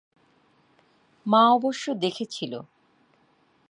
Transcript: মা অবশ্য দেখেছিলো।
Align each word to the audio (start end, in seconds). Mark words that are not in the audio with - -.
মা 1.25 1.41
অবশ্য 1.51 1.85
দেখেছিলো। 1.93 2.59